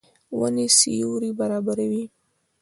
[0.39, 2.03] ونې سیوری برابروي.